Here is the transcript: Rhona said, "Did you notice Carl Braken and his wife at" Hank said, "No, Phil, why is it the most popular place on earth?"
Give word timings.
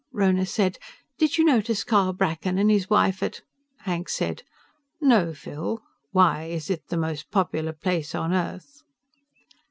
Rhona 0.11 0.47
said, 0.47 0.79
"Did 1.19 1.37
you 1.37 1.43
notice 1.45 1.83
Carl 1.83 2.13
Braken 2.13 2.57
and 2.57 2.71
his 2.71 2.89
wife 2.89 3.21
at" 3.21 3.43
Hank 3.85 4.09
said, 4.09 4.41
"No, 4.99 5.31
Phil, 5.31 5.83
why 6.11 6.45
is 6.45 6.71
it 6.71 6.87
the 6.87 6.97
most 6.97 7.29
popular 7.29 7.71
place 7.71 8.15
on 8.15 8.33
earth?" 8.33 8.81